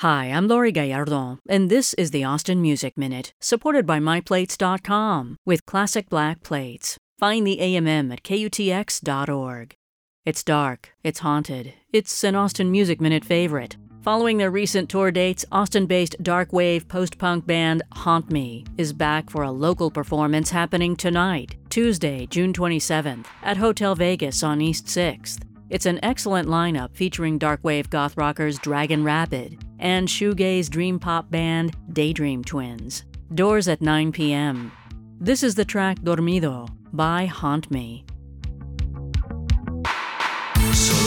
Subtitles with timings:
[0.00, 5.64] Hi, I'm Laurie Gallardo, and this is the Austin Music Minute, supported by MyPlates.com with
[5.64, 6.98] classic black plates.
[7.18, 9.74] Find the AMM at KUTX.org.
[10.26, 13.78] It's dark, it's haunted, it's an Austin Music Minute favorite.
[14.02, 18.92] Following their recent tour dates, Austin based dark wave post punk band Haunt Me is
[18.92, 24.88] back for a local performance happening tonight, Tuesday, June 27th, at Hotel Vegas on East
[24.88, 25.40] 6th.
[25.70, 31.76] It's an excellent lineup featuring darkwave goth rockers Dragon Rapid and shoegaze dream pop band
[31.92, 33.04] Daydream Twins.
[33.34, 34.72] Doors at 9 p.m.
[35.18, 38.04] This is the track Dormido by Haunt Me.
[40.72, 41.05] So-